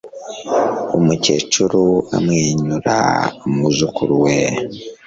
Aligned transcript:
Umukecuru 0.97 1.83
amwenyura 2.15 2.97
umwuzukuru 3.45 4.13
we. 4.23 4.35